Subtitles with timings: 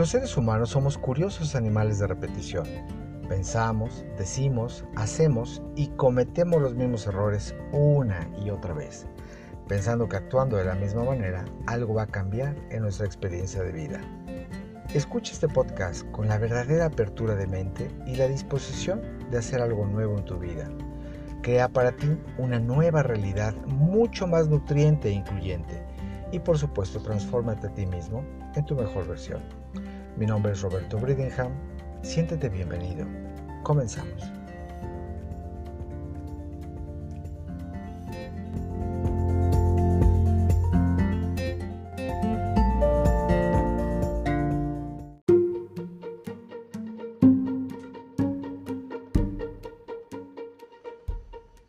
[0.00, 2.66] Los seres humanos somos curiosos animales de repetición.
[3.28, 9.06] Pensamos, decimos, hacemos y cometemos los mismos errores una y otra vez,
[9.68, 13.72] pensando que actuando de la misma manera algo va a cambiar en nuestra experiencia de
[13.72, 14.00] vida.
[14.94, 19.84] Escucha este podcast con la verdadera apertura de mente y la disposición de hacer algo
[19.84, 20.66] nuevo en tu vida.
[21.42, 25.84] Crea para ti una nueva realidad mucho más nutriente e incluyente
[26.32, 28.24] y por supuesto transfórmate a ti mismo
[28.54, 29.42] en tu mejor versión.
[30.20, 31.50] Mi nombre es Roberto Bridingham.
[32.02, 33.06] Siéntete bienvenido.
[33.62, 34.22] Comenzamos.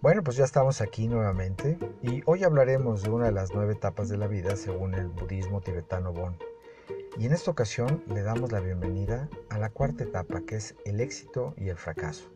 [0.02, 4.10] Bueno, pues ya estamos aquí nuevamente y hoy hablaremos de una de las nueve etapas
[4.10, 6.51] de la vida según el budismo tibetano Bon.
[7.18, 11.02] Y en esta ocasión le damos la bienvenida a la cuarta etapa que es el
[11.02, 12.32] éxito y el fracaso.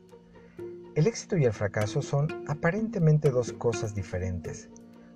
[0.95, 4.69] El éxito y el fracaso son aparentemente dos cosas diferentes.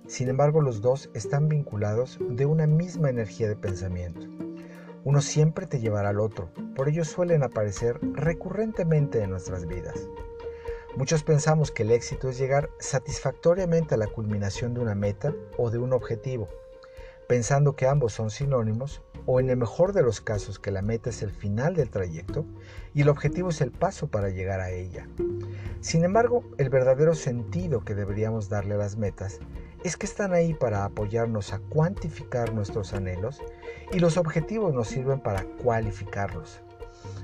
[0.06, 4.26] Sin embargo, los dos están vinculados de una misma energía de pensamiento.
[5.04, 10.08] Uno siempre te llevará al otro, por ello suelen aparecer recurrentemente en nuestras vidas.
[10.96, 15.70] Muchos pensamos que el éxito es llegar satisfactoriamente a la culminación de una meta o
[15.70, 16.48] de un objetivo,
[17.28, 21.10] pensando que ambos son sinónimos o en el mejor de los casos que la meta
[21.10, 22.44] es el final del trayecto
[22.94, 25.06] y el objetivo es el paso para llegar a ella.
[25.80, 29.38] Sin embargo, el verdadero sentido que deberíamos darle a las metas
[29.84, 33.40] es que están ahí para apoyarnos a cuantificar nuestros anhelos
[33.92, 36.60] y los objetivos nos sirven para cualificarlos.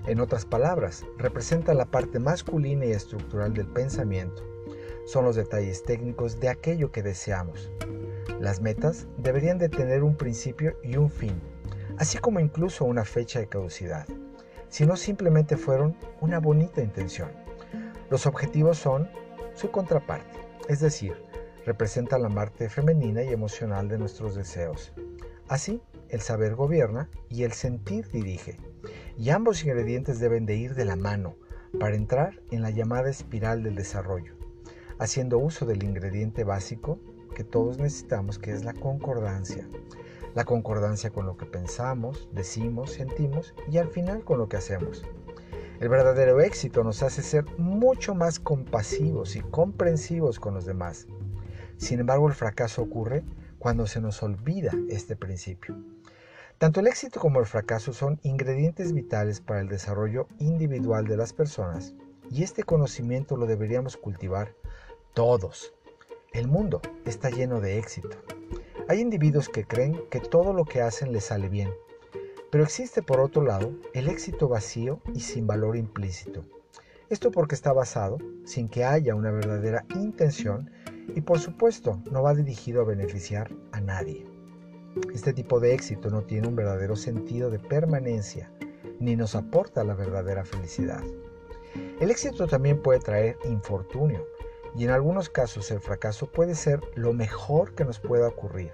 [0.07, 4.45] En otras palabras, representa la parte masculina y estructural del pensamiento.
[5.07, 7.69] Son los detalles técnicos de aquello que deseamos.
[8.39, 11.41] Las metas deberían de tener un principio y un fin,
[11.99, 14.07] así como incluso una fecha de caducidad,
[14.69, 17.31] si no simplemente fueron una bonita intención.
[18.11, 19.09] Los objetivos son
[19.55, 20.39] su contraparte,
[20.69, 21.15] es decir,
[21.65, 24.93] representan la parte femenina y emocional de nuestros deseos.
[25.49, 28.59] Así, el saber gobierna y el sentir dirige
[29.19, 31.37] y ambos ingredientes deben de ir de la mano
[31.79, 34.35] para entrar en la llamada espiral del desarrollo,
[34.99, 36.99] haciendo uso del ingrediente básico
[37.35, 39.69] que todos necesitamos, que es la concordancia.
[40.37, 45.03] La concordancia con lo que pensamos, decimos, sentimos y al final con lo que hacemos.
[45.81, 51.07] El verdadero éxito nos hace ser mucho más compasivos y comprensivos con los demás.
[51.79, 53.25] Sin embargo, el fracaso ocurre
[53.59, 55.75] cuando se nos olvida este principio.
[56.59, 61.33] Tanto el éxito como el fracaso son ingredientes vitales para el desarrollo individual de las
[61.33, 61.95] personas
[62.31, 64.55] y este conocimiento lo deberíamos cultivar
[65.15, 65.73] todos.
[66.35, 68.19] El mundo está lleno de éxito.
[68.89, 71.71] Hay individuos que creen que todo lo que hacen les sale bien,
[72.53, 76.45] pero existe por otro lado el éxito vacío y sin valor implícito.
[77.11, 80.71] Esto porque está basado sin que haya una verdadera intención
[81.17, 84.25] y por supuesto no va dirigido a beneficiar a nadie.
[85.13, 88.53] Este tipo de éxito no tiene un verdadero sentido de permanencia
[89.01, 91.03] ni nos aporta la verdadera felicidad.
[91.99, 94.25] El éxito también puede traer infortunio
[94.77, 98.73] y en algunos casos el fracaso puede ser lo mejor que nos pueda ocurrir,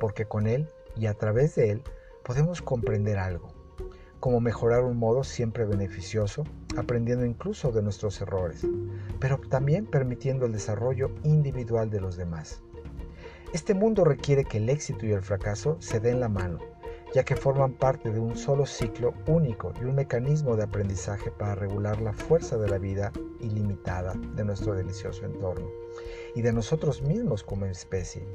[0.00, 1.82] porque con él y a través de él
[2.22, 3.52] podemos comprender algo,
[4.20, 6.44] como mejorar un modo siempre beneficioso,
[6.78, 8.66] aprendiendo incluso de nuestros errores,
[9.20, 12.62] pero también permitiendo el desarrollo individual de los demás.
[13.52, 16.58] Este mundo requiere que el éxito y el fracaso se den la mano,
[17.14, 21.54] ya que forman parte de un solo ciclo único y un mecanismo de aprendizaje para
[21.54, 25.70] regular la fuerza de la vida ilimitada de nuestro delicioso entorno
[26.34, 28.26] y de nosotros mismos como especie.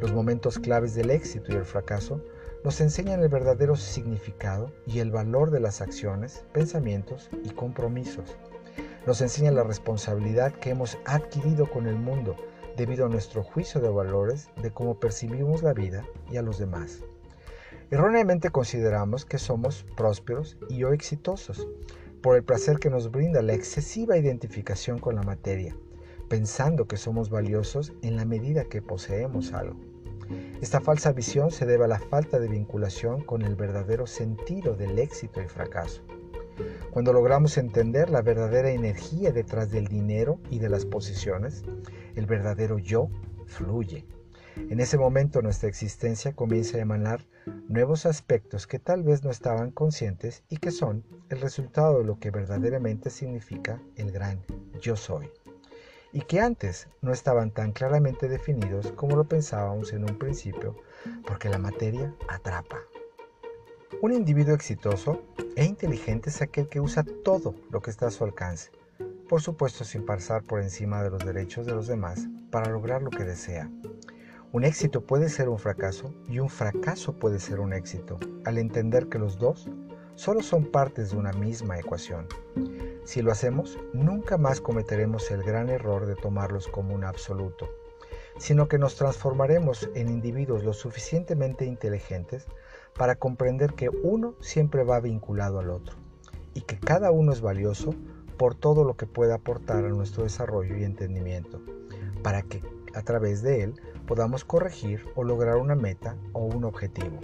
[0.00, 2.24] Los momentos claves del éxito y el fracaso
[2.64, 8.38] nos enseñan el verdadero significado y el valor de las acciones, pensamientos y compromisos.
[9.06, 12.36] Nos enseñan la responsabilidad que hemos adquirido con el mundo
[12.74, 17.02] debido a nuestro juicio de valores de cómo percibimos la vida y a los demás.
[17.94, 21.68] Erróneamente consideramos que somos prósperos y o exitosos
[22.22, 25.76] por el placer que nos brinda la excesiva identificación con la materia,
[26.28, 29.78] pensando que somos valiosos en la medida que poseemos algo.
[30.60, 34.98] Esta falsa visión se debe a la falta de vinculación con el verdadero sentido del
[34.98, 36.02] éxito y fracaso.
[36.90, 41.62] Cuando logramos entender la verdadera energía detrás del dinero y de las posiciones,
[42.16, 43.08] el verdadero yo
[43.46, 44.04] fluye.
[44.56, 47.26] En ese momento nuestra existencia comienza a emanar
[47.68, 52.18] nuevos aspectos que tal vez no estaban conscientes y que son el resultado de lo
[52.18, 54.44] que verdaderamente significa el gran
[54.80, 55.30] yo soy.
[56.12, 60.76] Y que antes no estaban tan claramente definidos como lo pensábamos en un principio,
[61.26, 62.78] porque la materia atrapa.
[64.00, 65.22] Un individuo exitoso
[65.56, 68.70] e inteligente es aquel que usa todo lo que está a su alcance,
[69.28, 73.10] por supuesto sin pasar por encima de los derechos de los demás para lograr lo
[73.10, 73.68] que desea.
[74.54, 79.08] Un éxito puede ser un fracaso y un fracaso puede ser un éxito, al entender
[79.08, 79.68] que los dos
[80.14, 82.28] solo son partes de una misma ecuación.
[83.02, 87.68] Si lo hacemos, nunca más cometeremos el gran error de tomarlos como un absoluto,
[88.38, 92.46] sino que nos transformaremos en individuos lo suficientemente inteligentes
[92.96, 95.96] para comprender que uno siempre va vinculado al otro
[96.54, 97.92] y que cada uno es valioso
[98.38, 101.60] por todo lo que puede aportar a nuestro desarrollo y entendimiento,
[102.22, 102.62] para que
[102.94, 103.74] a través de él
[104.06, 107.18] podamos corregir o lograr una meta o un objetivo,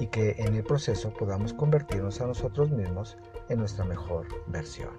[0.00, 3.16] y que en el proceso podamos convertirnos a nosotros mismos
[3.48, 4.90] en nuestra mejor versión.